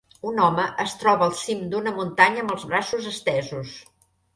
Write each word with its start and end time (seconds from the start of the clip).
Un 0.27 0.39
home 0.45 0.65
es 0.83 0.95
troba 1.03 1.27
al 1.29 1.37
cim 1.43 1.63
d'una 1.75 1.95
muntanya 2.01 2.45
amb 2.49 2.59
els 2.59 2.69
braços 2.75 3.15
estesos. 3.17 3.81